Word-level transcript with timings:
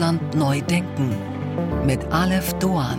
Deutschland 0.00 0.34
neu 0.34 0.62
denken 0.62 1.14
mit 1.84 2.02
Aleph 2.10 2.54
Doan. 2.54 2.98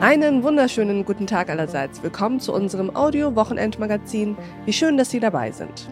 Einen 0.00 0.42
wunderschönen 0.42 1.04
guten 1.04 1.28
Tag 1.28 1.48
allerseits. 1.48 2.02
Willkommen 2.02 2.40
zu 2.40 2.52
unserem 2.52 2.96
Audio-Wochenendmagazin. 2.96 4.36
Wie 4.64 4.72
schön, 4.72 4.96
dass 4.96 5.10
Sie 5.10 5.20
dabei 5.20 5.52
sind. 5.52 5.88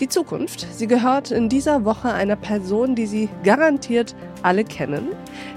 Die 0.00 0.08
Zukunft, 0.08 0.66
sie 0.74 0.88
gehört 0.88 1.30
in 1.30 1.48
dieser 1.48 1.86
Woche 1.86 2.12
einer 2.12 2.36
Person, 2.36 2.94
die 2.94 3.06
Sie 3.06 3.30
garantiert 3.44 4.14
alle 4.42 4.64
kennen. 4.64 5.08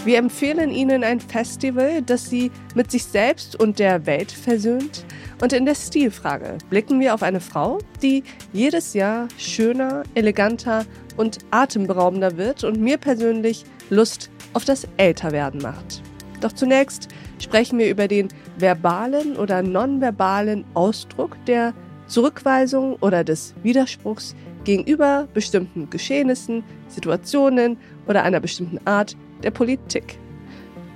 Wir 0.06 0.18
empfehlen 0.18 0.72
Ihnen 0.72 1.04
ein 1.04 1.20
Festival, 1.20 2.02
das 2.02 2.30
Sie 2.30 2.50
mit 2.74 2.90
sich 2.90 3.04
selbst 3.04 3.60
und 3.60 3.80
der 3.80 4.06
Welt 4.06 4.32
versöhnt. 4.32 5.04
Und 5.42 5.52
in 5.52 5.66
der 5.66 5.76
Stilfrage 5.76 6.58
blicken 6.70 7.02
wir 7.02 7.14
auf 7.14 7.22
eine 7.22 7.42
Frau, 7.42 7.80
die 8.02 8.24
jedes 8.54 8.94
Jahr 8.94 9.28
schöner, 9.38 10.04
eleganter 10.14 10.86
und 11.18 11.40
atemberaubender 11.52 12.38
wird 12.38 12.64
und 12.64 12.80
mir 12.80 12.98
persönlich 12.98 13.66
Lust 13.90 14.30
auf 14.54 14.66
das 14.66 14.88
Älterwerden 14.98 15.62
macht. 15.62 16.02
Doch 16.42 16.52
zunächst 16.52 17.08
sprechen 17.40 17.80
wir 17.80 17.90
über 17.90 18.08
den 18.08 18.30
verbalen 18.58 19.36
oder 19.36 19.62
nonverbalen 19.62 20.66
Ausdruck 20.74 21.38
der 21.46 21.74
Zurückweisung 22.08 22.96
oder 23.02 23.24
des 23.24 23.54
Widerspruchs 23.64 24.36
gegenüber 24.64 25.28
bestimmten 25.34 25.90
Geschehnissen, 25.90 26.64
Situationen 26.88 27.78
oder 28.08 28.24
einer 28.24 28.40
bestimmten 28.40 28.80
Art 28.86 29.16
der 29.44 29.52
Politik. 29.52 30.20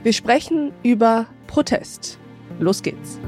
Wir 0.03 0.13
sprechen 0.13 0.71
über 0.83 1.27
Protest. 1.47 2.17
Los 2.59 2.81
geht's. 2.81 3.19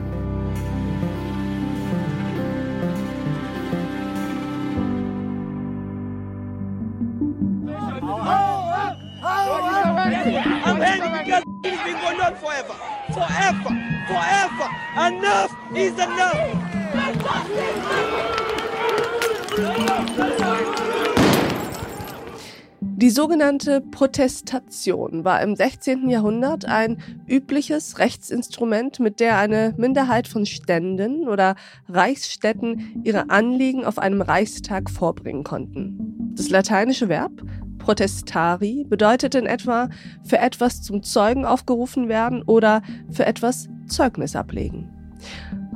I'm 10.04 10.82
angry 10.82 11.24
because 11.24 11.44
it's 11.64 11.84
been 11.84 11.96
going 12.02 12.20
on 12.20 12.36
forever. 12.36 12.74
Forever. 13.14 13.72
Forever. 14.08 14.68
Enough 15.00 15.56
is 15.76 15.94
enough. 15.94 16.74
Die 23.04 23.10
sogenannte 23.10 23.82
Protestation 23.82 25.24
war 25.24 25.42
im 25.42 25.56
16. 25.56 26.10
Jahrhundert 26.10 26.66
ein 26.66 26.98
übliches 27.28 28.00
Rechtsinstrument, 28.00 29.00
mit 29.00 29.20
der 29.20 29.38
eine 29.38 29.74
Minderheit 29.78 30.28
von 30.28 30.46
Ständen 30.46 31.28
oder 31.28 31.56
Reichsstädten 31.88 33.02
ihre 33.04 33.30
Anliegen 33.30 33.86
auf 33.86 34.00
einem 34.00 34.22
Reichstag 34.22 34.90
vorbringen 34.90 35.44
konnten. 35.44 36.34
Das 36.36 36.50
lateinische 36.50 37.10
Verb 37.10 37.32
protestari 37.84 38.86
bedeutet 38.88 39.36
in 39.36 39.46
etwa 39.46 39.90
für 40.24 40.40
etwas 40.40 40.82
zum 40.82 41.04
Zeugen 41.04 41.46
aufgerufen 41.46 42.08
werden 42.08 42.42
oder 42.42 42.82
für 43.12 43.26
etwas 43.26 43.68
Zeugnis 43.88 44.38
ablegen. 44.38 44.90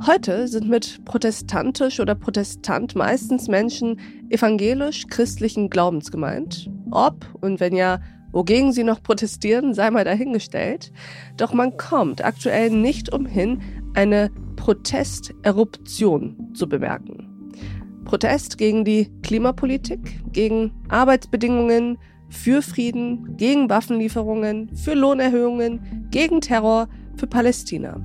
Heute 0.06 0.48
sind 0.48 0.68
mit 0.68 1.04
protestantisch 1.04 2.00
oder 2.00 2.14
Protestant 2.14 2.94
meistens 2.94 3.48
Menschen 3.48 4.00
evangelisch-christlichen 4.30 5.68
Glaubens 5.68 6.10
gemeint. 6.10 6.70
Ob 6.90 7.26
und 7.42 7.60
wenn 7.60 7.76
ja, 7.76 8.00
wogegen 8.32 8.72
sie 8.72 8.84
noch 8.84 9.02
protestieren, 9.02 9.74
sei 9.74 9.90
mal 9.90 10.04
dahingestellt. 10.04 10.92
Doch 11.36 11.52
man 11.52 11.76
kommt 11.76 12.24
aktuell 12.24 12.70
nicht 12.70 13.12
umhin, 13.12 13.60
eine 13.94 14.30
Protesteruption 14.56 16.54
zu 16.54 16.68
bemerken. 16.68 17.27
Protest 18.08 18.56
gegen 18.56 18.86
die 18.86 19.10
Klimapolitik, 19.22 20.32
gegen 20.32 20.72
Arbeitsbedingungen, 20.88 21.98
für 22.30 22.62
Frieden, 22.62 23.36
gegen 23.36 23.68
Waffenlieferungen, 23.68 24.74
für 24.74 24.94
Lohnerhöhungen, 24.94 26.08
gegen 26.10 26.40
Terror, 26.40 26.88
für 27.16 27.26
Palästina. 27.26 28.00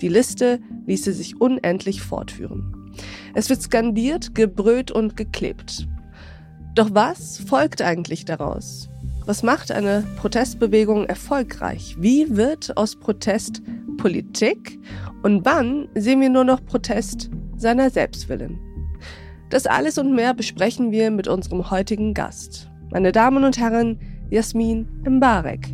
Die 0.00 0.08
Liste 0.08 0.60
ließe 0.86 1.12
sich 1.12 1.40
unendlich 1.40 2.02
fortführen. 2.02 2.92
Es 3.34 3.50
wird 3.50 3.62
skandiert, 3.62 4.36
gebrüllt 4.36 4.92
und 4.92 5.16
geklebt. 5.16 5.88
Doch 6.76 6.90
was 6.92 7.38
folgt 7.38 7.82
eigentlich 7.82 8.24
daraus? 8.24 8.88
Was 9.26 9.42
macht 9.42 9.72
eine 9.72 10.04
Protestbewegung 10.18 11.06
erfolgreich? 11.06 11.96
Wie 11.98 12.36
wird 12.36 12.76
aus 12.76 12.94
Protest 12.94 13.60
Politik? 13.96 14.78
Und 15.24 15.44
wann 15.44 15.88
sehen 15.96 16.20
wir 16.20 16.30
nur 16.30 16.44
noch 16.44 16.64
Protest 16.64 17.28
seiner 17.56 17.90
Selbstwillen? 17.90 18.71
Das 19.52 19.66
alles 19.66 19.98
und 19.98 20.14
mehr 20.14 20.32
besprechen 20.32 20.92
wir 20.92 21.10
mit 21.10 21.28
unserem 21.28 21.70
heutigen 21.70 22.14
Gast. 22.14 22.70
Meine 22.90 23.12
Damen 23.12 23.44
und 23.44 23.58
Herren, 23.58 24.00
Jasmin 24.30 24.88
Mbarek. 25.04 25.68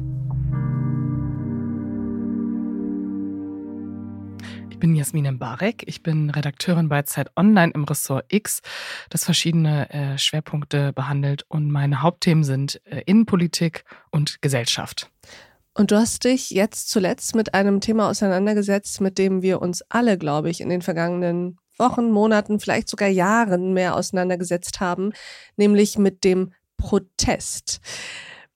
Ich 4.68 4.80
bin 4.80 4.96
Jasmin 4.96 5.32
Mbarek. 5.34 5.84
Ich 5.86 6.02
bin 6.02 6.30
Redakteurin 6.30 6.88
bei 6.88 7.02
Zeit 7.02 7.30
Online 7.36 7.70
im 7.72 7.84
Ressort 7.84 8.24
X, 8.32 8.62
das 9.10 9.24
verschiedene 9.24 9.88
äh, 9.90 10.18
Schwerpunkte 10.18 10.92
behandelt. 10.92 11.44
Und 11.46 11.70
meine 11.70 12.02
Hauptthemen 12.02 12.42
sind 12.42 12.80
äh, 12.84 13.02
Innenpolitik 13.06 13.84
und 14.10 14.42
Gesellschaft. 14.42 15.08
Und 15.74 15.92
du 15.92 15.96
hast 15.96 16.24
dich 16.24 16.50
jetzt 16.50 16.90
zuletzt 16.90 17.36
mit 17.36 17.54
einem 17.54 17.80
Thema 17.80 18.08
auseinandergesetzt, 18.08 19.00
mit 19.00 19.18
dem 19.18 19.40
wir 19.42 19.62
uns 19.62 19.82
alle, 19.88 20.18
glaube 20.18 20.50
ich, 20.50 20.60
in 20.60 20.68
den 20.68 20.82
vergangenen 20.82 21.60
Wochen, 21.78 22.10
Monaten, 22.10 22.60
vielleicht 22.60 22.88
sogar 22.88 23.08
Jahren 23.08 23.72
mehr 23.72 23.96
auseinandergesetzt 23.96 24.80
haben, 24.80 25.12
nämlich 25.56 25.98
mit 25.98 26.24
dem 26.24 26.52
Protest. 26.76 27.80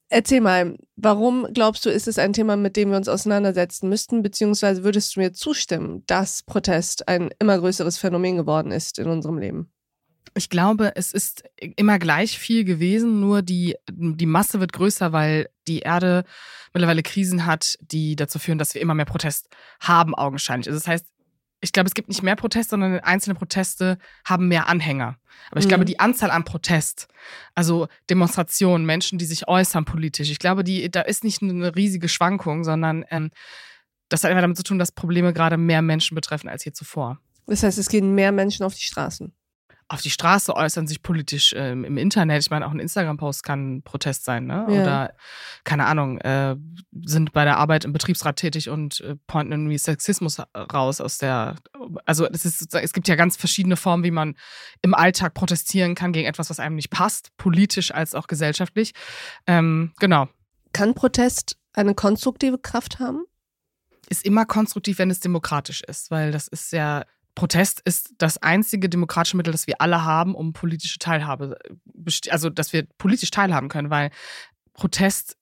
Erzähl 0.08 0.42
mal, 0.42 0.76
warum 0.96 1.46
glaubst 1.54 1.86
du, 1.86 1.90
ist 1.90 2.06
es 2.06 2.18
ein 2.18 2.34
Thema, 2.34 2.56
mit 2.56 2.76
dem 2.76 2.90
wir 2.90 2.98
uns 2.98 3.08
auseinandersetzen 3.08 3.88
müssten, 3.88 4.22
beziehungsweise 4.22 4.84
würdest 4.84 5.16
du 5.16 5.20
mir 5.20 5.32
zustimmen, 5.32 6.02
dass 6.06 6.42
Protest 6.42 7.08
ein 7.08 7.30
immer 7.38 7.58
größeres 7.58 7.96
Phänomen 7.96 8.36
geworden 8.36 8.72
ist 8.72 8.98
in 8.98 9.08
unserem 9.08 9.38
Leben? 9.38 9.72
Ich 10.34 10.50
glaube, 10.50 10.92
es 10.96 11.12
ist 11.12 11.44
immer 11.76 11.98
gleich 11.98 12.38
viel 12.38 12.64
gewesen, 12.64 13.20
nur 13.20 13.40
die, 13.40 13.74
die 13.90 14.26
Masse 14.26 14.60
wird 14.60 14.74
größer, 14.74 15.12
weil 15.12 15.48
die 15.66 15.80
Erde 15.80 16.24
mittlerweile 16.74 17.02
Krisen 17.02 17.46
hat, 17.46 17.78
die 17.80 18.14
dazu 18.14 18.38
führen, 18.38 18.58
dass 18.58 18.74
wir 18.74 18.82
immer 18.82 18.94
mehr 18.94 19.06
Protest 19.06 19.48
haben, 19.80 20.14
augenscheinlich. 20.14 20.68
Also 20.68 20.78
das 20.78 20.88
heißt, 20.88 21.06
ich 21.62 21.72
glaube, 21.72 21.86
es 21.86 21.94
gibt 21.94 22.08
nicht 22.08 22.22
mehr 22.22 22.36
Proteste, 22.36 22.70
sondern 22.70 22.98
einzelne 23.00 23.34
Proteste 23.34 23.96
haben 24.24 24.48
mehr 24.48 24.68
Anhänger. 24.68 25.16
Aber 25.50 25.60
ich 25.60 25.66
mhm. 25.66 25.70
glaube, 25.70 25.84
die 25.84 26.00
Anzahl 26.00 26.30
an 26.30 26.44
Protest, 26.44 27.06
also 27.54 27.88
Demonstrationen, 28.10 28.84
Menschen, 28.84 29.18
die 29.18 29.24
sich 29.24 29.48
äußern 29.48 29.84
politisch, 29.84 30.30
ich 30.30 30.38
glaube, 30.38 30.64
die, 30.64 30.90
da 30.90 31.02
ist 31.02 31.24
nicht 31.24 31.40
eine 31.40 31.74
riesige 31.74 32.08
Schwankung, 32.08 32.64
sondern 32.64 33.04
ähm, 33.10 33.30
das 34.08 34.24
hat 34.24 34.30
einfach 34.30 34.42
damit 34.42 34.56
zu 34.56 34.64
tun, 34.64 34.78
dass 34.78 34.92
Probleme 34.92 35.32
gerade 35.32 35.56
mehr 35.56 35.82
Menschen 35.82 36.14
betreffen 36.16 36.48
als 36.48 36.64
je 36.64 36.72
zuvor. 36.72 37.20
Das 37.46 37.62
heißt, 37.62 37.78
es 37.78 37.88
gehen 37.88 38.14
mehr 38.14 38.32
Menschen 38.32 38.64
auf 38.64 38.74
die 38.74 38.82
Straßen 38.82 39.32
auf 39.88 40.00
die 40.00 40.10
Straße 40.10 40.54
äußern, 40.54 40.86
sich 40.86 41.02
politisch 41.02 41.54
ähm, 41.56 41.84
im 41.84 41.96
Internet. 41.96 42.42
Ich 42.42 42.50
meine, 42.50 42.66
auch 42.66 42.70
ein 42.70 42.78
Instagram-Post 42.78 43.42
kann 43.42 43.82
Protest 43.82 44.24
sein, 44.24 44.46
ne? 44.46 44.66
Ja. 44.68 44.82
Oder, 44.82 45.14
keine 45.64 45.86
Ahnung, 45.86 46.18
äh, 46.18 46.56
sind 47.04 47.32
bei 47.32 47.44
der 47.44 47.58
Arbeit 47.58 47.84
im 47.84 47.92
Betriebsrat 47.92 48.36
tätig 48.36 48.68
und 48.68 49.00
äh, 49.00 49.16
pointen 49.26 49.52
irgendwie 49.52 49.78
Sexismus 49.78 50.40
raus 50.56 51.00
aus 51.00 51.18
der. 51.18 51.56
Also, 52.06 52.26
es, 52.26 52.44
ist, 52.44 52.74
es 52.74 52.92
gibt 52.92 53.08
ja 53.08 53.16
ganz 53.16 53.36
verschiedene 53.36 53.76
Formen, 53.76 54.04
wie 54.04 54.10
man 54.10 54.36
im 54.80 54.94
Alltag 54.94 55.34
protestieren 55.34 55.94
kann 55.94 56.12
gegen 56.12 56.28
etwas, 56.28 56.50
was 56.50 56.60
einem 56.60 56.76
nicht 56.76 56.90
passt, 56.90 57.36
politisch 57.36 57.92
als 57.92 58.14
auch 58.14 58.26
gesellschaftlich. 58.26 58.92
Ähm, 59.46 59.92
genau. 59.98 60.28
Kann 60.72 60.94
Protest 60.94 61.58
eine 61.74 61.94
konstruktive 61.94 62.58
Kraft 62.58 62.98
haben? 62.98 63.24
Ist 64.08 64.24
immer 64.24 64.46
konstruktiv, 64.46 64.98
wenn 64.98 65.10
es 65.10 65.20
demokratisch 65.20 65.82
ist, 65.82 66.10
weil 66.10 66.32
das 66.32 66.48
ist 66.48 66.72
ja 66.72 67.04
Protest 67.34 67.80
ist 67.84 68.12
das 68.18 68.38
einzige 68.38 68.88
demokratische 68.88 69.36
Mittel, 69.36 69.52
das 69.52 69.66
wir 69.66 69.80
alle 69.80 70.04
haben, 70.04 70.34
um 70.34 70.52
politische 70.52 70.98
Teilhabe, 70.98 71.58
also 72.28 72.50
dass 72.50 72.72
wir 72.72 72.86
politisch 72.98 73.30
teilhaben 73.30 73.68
können, 73.68 73.90
weil 73.90 74.10
Protest 74.74 75.36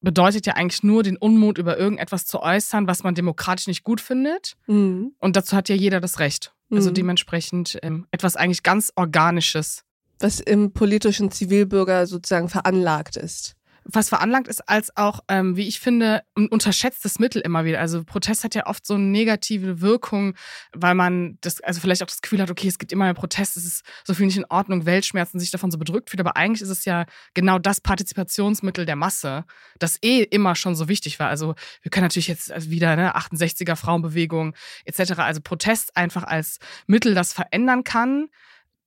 bedeutet 0.00 0.46
ja 0.46 0.54
eigentlich 0.54 0.82
nur, 0.82 1.02
den 1.02 1.16
Unmut 1.16 1.58
über 1.58 1.78
irgendetwas 1.78 2.26
zu 2.26 2.40
äußern, 2.40 2.86
was 2.86 3.02
man 3.02 3.14
demokratisch 3.14 3.66
nicht 3.66 3.82
gut 3.82 4.00
findet. 4.00 4.54
Mhm. 4.66 5.12
Und 5.18 5.36
dazu 5.36 5.56
hat 5.56 5.68
ja 5.68 5.74
jeder 5.74 6.00
das 6.00 6.20
Recht. 6.20 6.54
Also 6.70 6.90
mhm. 6.90 6.94
dementsprechend 6.94 7.78
ähm, 7.82 8.06
etwas 8.10 8.36
eigentlich 8.36 8.62
ganz 8.62 8.92
Organisches. 8.96 9.84
Was 10.18 10.40
im 10.40 10.72
politischen 10.72 11.30
Zivilbürger 11.30 12.06
sozusagen 12.06 12.48
veranlagt 12.48 13.16
ist 13.16 13.55
was 13.88 14.08
veranlangt 14.08 14.48
ist, 14.48 14.68
als 14.68 14.96
auch, 14.96 15.20
ähm, 15.28 15.56
wie 15.56 15.68
ich 15.68 15.80
finde, 15.80 16.22
ein 16.36 16.48
unterschätztes 16.48 17.18
Mittel 17.18 17.40
immer 17.40 17.64
wieder. 17.64 17.80
Also 17.80 18.04
Protest 18.04 18.44
hat 18.44 18.54
ja 18.54 18.66
oft 18.66 18.84
so 18.86 18.94
eine 18.94 19.04
negative 19.04 19.80
Wirkung, 19.80 20.34
weil 20.72 20.94
man 20.94 21.38
das, 21.40 21.60
also 21.60 21.80
vielleicht 21.80 22.02
auch 22.02 22.06
das 22.06 22.20
Gefühl 22.20 22.42
hat, 22.42 22.50
okay, 22.50 22.68
es 22.68 22.78
gibt 22.78 22.92
immer 22.92 23.04
mehr 23.04 23.14
Protest, 23.14 23.56
es 23.56 23.64
ist 23.64 23.84
so 24.04 24.14
viel 24.14 24.26
nicht 24.26 24.36
in 24.36 24.44
Ordnung, 24.46 24.86
Weltschmerzen, 24.86 25.38
sich 25.38 25.50
davon 25.50 25.70
so 25.70 25.78
bedrückt 25.78 26.10
fühlt. 26.10 26.20
Aber 26.20 26.36
eigentlich 26.36 26.62
ist 26.62 26.70
es 26.70 26.84
ja 26.84 27.06
genau 27.34 27.58
das 27.58 27.80
Partizipationsmittel 27.80 28.86
der 28.86 28.96
Masse, 28.96 29.44
das 29.78 29.98
eh 30.02 30.22
immer 30.22 30.56
schon 30.56 30.74
so 30.74 30.88
wichtig 30.88 31.20
war. 31.20 31.28
Also 31.28 31.54
wir 31.82 31.90
können 31.90 32.04
natürlich 32.04 32.28
jetzt 32.28 32.52
wieder, 32.70 32.96
ne, 32.96 33.16
68er 33.16 33.76
Frauenbewegung 33.76 34.54
etc. 34.84 35.12
Also 35.18 35.40
Protest 35.40 35.96
einfach 35.96 36.24
als 36.24 36.58
Mittel, 36.86 37.14
das 37.14 37.32
verändern 37.32 37.84
kann 37.84 38.28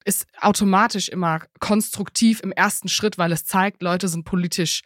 ist 0.09 0.25
automatisch 0.41 1.07
immer 1.07 1.41
konstruktiv 1.59 2.41
im 2.41 2.51
ersten 2.51 2.89
Schritt, 2.89 3.19
weil 3.19 3.31
es 3.31 3.45
zeigt, 3.45 3.83
Leute 3.83 4.07
sind 4.07 4.23
politisch 4.25 4.81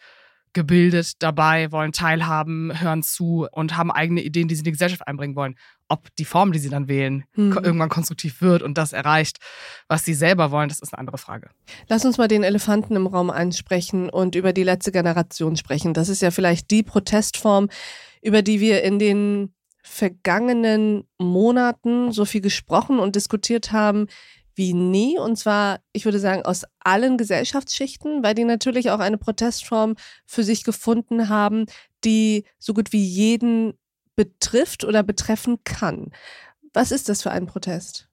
gebildet 0.52 1.14
dabei, 1.22 1.72
wollen 1.72 1.92
teilhaben, 1.92 2.78
hören 2.78 3.02
zu 3.02 3.48
und 3.50 3.76
haben 3.76 3.90
eigene 3.90 4.20
Ideen, 4.20 4.46
die 4.46 4.54
sie 4.54 4.60
in 4.60 4.66
die 4.66 4.70
Gesellschaft 4.72 5.08
einbringen 5.08 5.34
wollen. 5.34 5.56
Ob 5.88 6.14
die 6.16 6.26
Form, 6.26 6.52
die 6.52 6.58
sie 6.58 6.68
dann 6.68 6.88
wählen, 6.88 7.24
Hm. 7.32 7.52
irgendwann 7.54 7.88
konstruktiv 7.88 8.42
wird 8.42 8.62
und 8.62 8.76
das 8.76 8.92
erreicht, 8.92 9.38
was 9.88 10.04
sie 10.04 10.14
selber 10.14 10.50
wollen, 10.50 10.68
das 10.68 10.80
ist 10.80 10.92
eine 10.92 11.00
andere 11.00 11.18
Frage. 11.18 11.48
Lass 11.88 12.04
uns 12.04 12.18
mal 12.18 12.28
den 12.28 12.44
Elefanten 12.44 12.94
im 12.94 13.06
Raum 13.06 13.30
ansprechen 13.30 14.10
und 14.10 14.34
über 14.34 14.52
die 14.52 14.62
letzte 14.62 14.92
Generation 14.92 15.56
sprechen. 15.56 15.94
Das 15.94 16.10
ist 16.10 16.20
ja 16.20 16.30
vielleicht 16.30 16.70
die 16.70 16.82
Protestform, 16.82 17.68
über 18.22 18.42
die 18.42 18.60
wir 18.60 18.82
in 18.82 18.98
den 18.98 19.54
vergangenen 19.82 21.04
Monaten 21.18 22.12
so 22.12 22.26
viel 22.26 22.42
gesprochen 22.42 22.98
und 22.98 23.16
diskutiert 23.16 23.72
haben 23.72 24.06
wie 24.54 24.74
nie. 24.74 25.18
Und 25.18 25.36
zwar, 25.36 25.80
ich 25.92 26.04
würde 26.04 26.18
sagen, 26.18 26.42
aus 26.42 26.64
allen 26.80 27.16
Gesellschaftsschichten, 27.16 28.22
weil 28.22 28.34
die 28.34 28.44
natürlich 28.44 28.90
auch 28.90 29.00
eine 29.00 29.18
Protestform 29.18 29.96
für 30.26 30.44
sich 30.44 30.64
gefunden 30.64 31.28
haben, 31.28 31.66
die 32.04 32.44
so 32.58 32.74
gut 32.74 32.92
wie 32.92 33.04
jeden 33.04 33.74
betrifft 34.16 34.84
oder 34.84 35.02
betreffen 35.02 35.58
kann. 35.64 36.10
Was 36.72 36.92
ist 36.92 37.08
das 37.08 37.22
für 37.22 37.30
ein 37.30 37.46
Protest? 37.46 38.08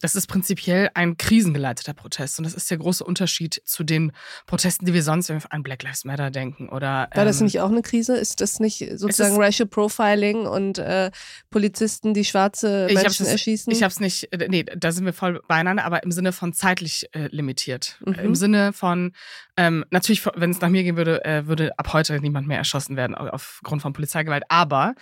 Das 0.00 0.14
ist 0.14 0.26
prinzipiell 0.26 0.90
ein 0.92 1.16
krisengeleiteter 1.16 1.94
Protest. 1.94 2.38
Und 2.38 2.44
das 2.44 2.52
ist 2.52 2.70
der 2.70 2.76
große 2.76 3.02
Unterschied 3.02 3.62
zu 3.64 3.82
den 3.82 4.12
Protesten, 4.46 4.84
die 4.84 4.92
wir 4.92 5.02
sonst 5.02 5.30
wenn 5.30 5.42
wir 5.42 5.52
an 5.52 5.62
Black 5.62 5.82
Lives 5.82 6.04
Matter 6.04 6.30
denken. 6.30 6.68
Oder, 6.68 7.08
War 7.14 7.24
das 7.24 7.40
ähm, 7.40 7.46
nicht 7.46 7.60
auch 7.60 7.70
eine 7.70 7.80
Krise? 7.82 8.14
Ist 8.16 8.40
das 8.42 8.60
nicht 8.60 8.84
sozusagen 8.96 9.36
Racial 9.40 9.66
Profiling 9.66 10.46
und 10.46 10.78
äh, 10.78 11.10
Polizisten, 11.50 12.12
die 12.12 12.24
schwarze 12.24 12.86
Ich 12.90 12.94
Menschen 12.94 13.24
es- 13.24 13.32
erschießen? 13.32 13.72
Ich 13.72 13.82
habe 13.82 13.90
es 13.90 14.00
nicht, 14.00 14.30
äh, 14.32 14.48
nee, 14.48 14.64
da 14.64 14.92
sind 14.92 15.06
wir 15.06 15.12
voll 15.14 15.40
beieinander, 15.48 15.84
aber 15.84 16.02
im 16.02 16.12
Sinne 16.12 16.32
von 16.32 16.52
zeitlich 16.52 17.08
äh, 17.12 17.28
limitiert. 17.30 17.98
Mhm. 18.04 18.14
Im 18.14 18.34
Sinne 18.34 18.72
von, 18.74 19.12
ähm, 19.56 19.84
natürlich, 19.90 20.26
wenn 20.34 20.50
es 20.50 20.60
nach 20.60 20.68
mir 20.68 20.82
gehen 20.82 20.96
würde, 20.98 21.24
äh, 21.24 21.46
würde 21.46 21.78
ab 21.78 21.92
heute 21.94 22.20
niemand 22.20 22.46
mehr 22.46 22.58
erschossen 22.58 22.96
werden 22.96 23.14
au- 23.14 23.28
aufgrund 23.28 23.80
von 23.80 23.92
Polizeigewalt. 23.94 24.44
Aber 24.50 24.94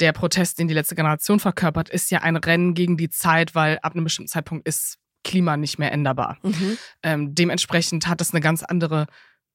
der 0.00 0.12
Protest, 0.12 0.58
den 0.58 0.68
die 0.68 0.74
letzte 0.74 0.94
Generation 0.94 1.40
verkörpert, 1.40 1.88
ist 1.88 2.10
ja 2.10 2.20
ein 2.22 2.36
Rennen 2.36 2.74
gegen 2.74 2.96
die 2.96 3.10
Zeit, 3.10 3.54
weil 3.56 3.78
ab 3.82 3.94
einem 3.94 4.04
bestimmten 4.04 4.28
Zeitpunkt 4.28 4.37
ist 4.64 4.98
Klima 5.24 5.56
nicht 5.56 5.78
mehr 5.78 5.92
änderbar. 5.92 6.38
mhm. 6.42 6.78
Ähm, 7.02 7.34
dementsprechend 7.34 8.06
hat 8.06 8.20
es 8.20 8.32
eine 8.32 8.40
ganz 8.40 8.62
andere 8.62 9.06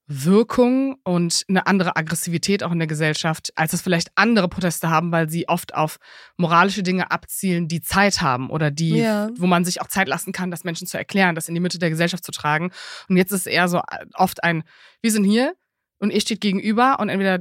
Wirkung 0.06 0.96
und 1.02 1.44
eine 1.48 1.66
andere 1.66 1.96
Aggressivität 1.96 2.62
auch 2.62 2.72
in 2.72 2.78
der 2.78 2.86
Gesellschaft, 2.86 3.52
als 3.56 3.72
es 3.72 3.80
vielleicht 3.80 4.10
andere 4.16 4.48
Proteste 4.48 4.90
haben, 4.90 5.10
weil 5.12 5.30
sie 5.30 5.48
oft 5.48 5.74
auf 5.74 5.96
moralische 6.36 6.82
Dinge 6.82 7.10
abzielen, 7.10 7.68
die 7.68 7.80
Zeit 7.80 8.20
haben 8.20 8.50
oder 8.50 8.70
die, 8.70 8.98
Ja. 8.98 9.30
wo 9.38 9.46
man 9.46 9.64
sich 9.64 9.80
auch 9.80 9.86
Zeit 9.86 10.06
lassen 10.06 10.32
kann, 10.32 10.50
das 10.50 10.62
Menschen 10.64 10.86
zu 10.86 10.98
erklären, 10.98 11.34
das 11.34 11.48
in 11.48 11.54
die 11.54 11.60
Mitte 11.60 11.78
der 11.78 11.88
Gesellschaft 11.88 12.22
zu 12.24 12.32
tragen. 12.32 12.70
Und 13.08 13.16
jetzt 13.16 13.32
ist 13.32 13.40
es 13.42 13.46
eher 13.46 13.66
so 13.68 13.78
äh, 13.78 14.04
oft 14.14 14.44
ein, 14.44 14.62
wir 15.00 15.10
sind 15.10 15.24
hier 15.24 15.54
und 15.98 16.10
ihr 16.10 16.20
steht 16.20 16.42
gegenüber 16.42 16.98
und 17.00 17.08
entweder 17.08 17.38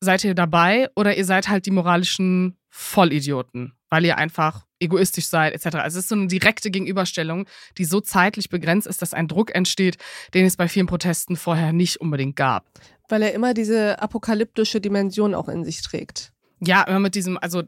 seid 0.00 0.24
ihr 0.24 0.34
dabei 0.34 0.88
oder 0.94 1.16
ihr 1.16 1.24
seid 1.24 1.48
halt 1.48 1.66
die 1.66 1.70
moralischen 1.70 2.56
Vollidioten, 2.68 3.72
weil 3.88 4.04
ihr 4.04 4.18
einfach 4.18 4.66
egoistisch 4.78 5.26
seid, 5.26 5.54
etc. 5.54 5.76
Also 5.76 5.98
es 5.98 6.04
ist 6.04 6.08
so 6.08 6.14
eine 6.14 6.26
direkte 6.26 6.70
Gegenüberstellung, 6.70 7.46
die 7.78 7.84
so 7.84 8.00
zeitlich 8.00 8.50
begrenzt 8.50 8.86
ist, 8.86 9.00
dass 9.00 9.14
ein 9.14 9.28
Druck 9.28 9.54
entsteht, 9.54 9.96
den 10.34 10.44
es 10.44 10.56
bei 10.56 10.68
vielen 10.68 10.86
Protesten 10.86 11.36
vorher 11.36 11.72
nicht 11.72 12.00
unbedingt 12.00 12.36
gab. 12.36 12.66
Weil 13.08 13.22
er 13.22 13.32
immer 13.32 13.54
diese 13.54 14.00
apokalyptische 14.00 14.80
Dimension 14.80 15.34
auch 15.34 15.48
in 15.48 15.64
sich 15.64 15.80
trägt. 15.80 16.32
Ja, 16.60 16.82
immer 16.82 17.00
mit 17.00 17.14
diesem, 17.14 17.38
also 17.38 17.62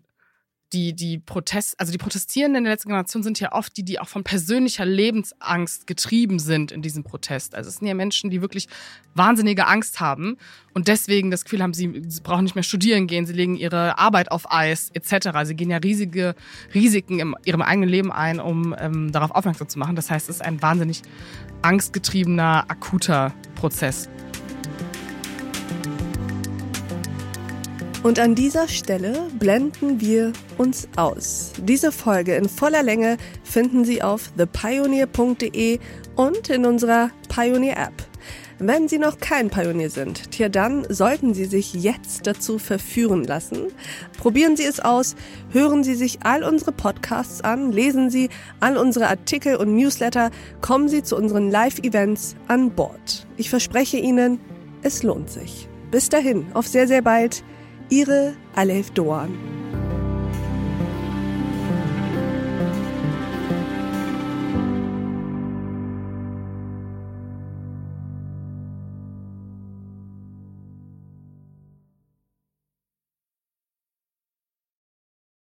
die, 0.72 0.92
die 0.92 1.18
Protest, 1.18 1.80
also 1.80 1.92
die 1.92 1.98
Protestierenden 1.98 2.64
der 2.64 2.74
letzten 2.74 2.88
Generation 2.88 3.22
sind 3.22 3.40
ja 3.40 3.52
oft 3.52 3.76
die, 3.76 3.84
die 3.84 3.98
auch 3.98 4.08
von 4.08 4.22
persönlicher 4.22 4.84
Lebensangst 4.84 5.86
getrieben 5.86 6.38
sind 6.38 6.72
in 6.72 6.82
diesem 6.82 7.04
Protest. 7.04 7.54
Also 7.54 7.68
es 7.68 7.76
sind 7.76 7.88
ja 7.88 7.94
Menschen, 7.94 8.28
die 8.28 8.42
wirklich 8.42 8.68
wahnsinnige 9.14 9.66
Angst 9.66 10.00
haben 10.00 10.36
und 10.74 10.88
deswegen 10.88 11.30
das 11.30 11.44
Gefühl 11.44 11.62
haben, 11.62 11.72
sie, 11.72 12.02
sie 12.08 12.20
brauchen 12.20 12.44
nicht 12.44 12.54
mehr 12.54 12.62
studieren 12.64 13.06
gehen, 13.06 13.24
sie 13.24 13.32
legen 13.32 13.56
ihre 13.56 13.98
Arbeit 13.98 14.30
auf 14.30 14.52
Eis, 14.52 14.90
etc. 14.92 15.30
Sie 15.44 15.54
gehen 15.54 15.70
ja 15.70 15.78
riesige 15.78 16.34
Risiken 16.74 17.18
in 17.18 17.34
ihrem 17.44 17.62
eigenen 17.62 17.88
Leben 17.88 18.12
ein, 18.12 18.38
um 18.38 18.74
ähm, 18.78 19.10
darauf 19.10 19.30
aufmerksam 19.30 19.68
zu 19.68 19.78
machen. 19.78 19.96
Das 19.96 20.10
heißt, 20.10 20.28
es 20.28 20.36
ist 20.36 20.42
ein 20.42 20.60
wahnsinnig 20.60 21.02
angstgetriebener, 21.62 22.66
akuter 22.68 23.32
Prozess. 23.54 24.08
Und 28.08 28.18
an 28.18 28.34
dieser 28.34 28.68
Stelle 28.68 29.28
blenden 29.38 30.00
wir 30.00 30.32
uns 30.56 30.88
aus. 30.96 31.52
Diese 31.62 31.92
Folge 31.92 32.36
in 32.36 32.48
voller 32.48 32.82
Länge 32.82 33.18
finden 33.44 33.84
Sie 33.84 34.00
auf 34.00 34.32
thepioneer.de 34.34 35.78
und 36.16 36.48
in 36.48 36.64
unserer 36.64 37.10
Pioneer 37.28 37.76
App. 37.76 37.92
Wenn 38.58 38.88
Sie 38.88 38.96
noch 38.96 39.18
kein 39.18 39.50
Pionier 39.50 39.90
sind, 39.90 40.30
tja, 40.30 40.48
dann 40.48 40.86
sollten 40.88 41.34
Sie 41.34 41.44
sich 41.44 41.74
jetzt 41.74 42.26
dazu 42.26 42.58
verführen 42.58 43.24
lassen. 43.24 43.66
Probieren 44.16 44.56
Sie 44.56 44.64
es 44.64 44.80
aus, 44.80 45.14
hören 45.50 45.84
Sie 45.84 45.94
sich 45.94 46.20
all 46.22 46.44
unsere 46.44 46.72
Podcasts 46.72 47.42
an, 47.42 47.72
lesen 47.72 48.08
Sie 48.08 48.30
all 48.58 48.78
unsere 48.78 49.08
Artikel 49.08 49.56
und 49.56 49.76
Newsletter, 49.76 50.30
kommen 50.62 50.88
Sie 50.88 51.02
zu 51.02 51.14
unseren 51.14 51.50
Live-Events 51.50 52.36
an 52.46 52.70
Bord. 52.70 53.26
Ich 53.36 53.50
verspreche 53.50 53.98
Ihnen, 53.98 54.40
es 54.80 55.02
lohnt 55.02 55.28
sich. 55.28 55.68
Bis 55.90 56.08
dahin, 56.08 56.46
auf 56.54 56.66
sehr, 56.66 56.88
sehr 56.88 57.02
bald. 57.02 57.44
Ihre 57.90 58.34
Alef 58.54 58.90
Doan. 58.90 59.57